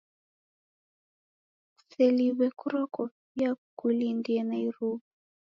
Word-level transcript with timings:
Kuseliw'e 1.77 2.47
kurwa 2.59 2.83
kofia 2.95 3.49
kukulindie 3.59 4.41
na 4.45 4.55
iruw'a. 4.67 4.99